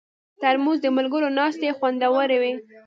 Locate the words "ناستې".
1.37-1.75